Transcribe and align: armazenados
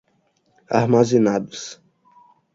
armazenados 0.79 1.61